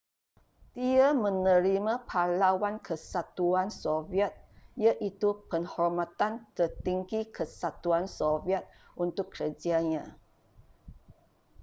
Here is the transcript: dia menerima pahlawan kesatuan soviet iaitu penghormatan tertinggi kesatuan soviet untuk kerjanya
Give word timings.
dia 0.77 1.07
menerima 1.25 1.93
pahlawan 2.09 2.75
kesatuan 2.87 3.67
soviet 3.83 4.33
iaitu 4.85 5.29
penghormatan 5.49 6.33
tertinggi 6.57 7.21
kesatuan 7.35 8.03
soviet 8.19 8.63
untuk 9.03 9.27
kerjanya 9.35 10.05